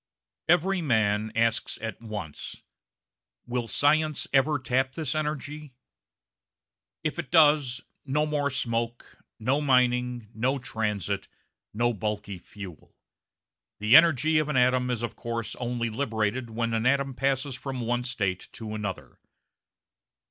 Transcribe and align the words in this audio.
Every 0.49 0.81
man 0.81 1.31
asks 1.35 1.77
at 1.79 2.01
once: 2.01 2.63
"Will 3.45 3.67
science 3.67 4.27
ever 4.33 4.57
tap 4.57 4.93
this 4.93 5.13
energy?" 5.13 5.75
If 7.03 7.19
it 7.19 7.29
does, 7.29 7.81
no 8.03 8.25
more 8.25 8.49
smoke, 8.49 9.19
no 9.37 9.61
mining, 9.61 10.29
no 10.33 10.57
transit, 10.57 11.27
no 11.71 11.93
bulky 11.93 12.39
fuel. 12.39 12.95
The 13.79 13.95
energy 13.95 14.39
of 14.39 14.49
an 14.49 14.57
atom 14.57 14.89
is 14.89 15.03
of 15.03 15.15
course 15.15 15.55
only 15.57 15.91
liberated 15.91 16.49
when 16.49 16.73
an 16.73 16.87
atom 16.87 17.13
passes 17.13 17.53
from 17.53 17.81
one 17.81 18.03
state 18.03 18.49
to 18.53 18.73
another. 18.73 19.19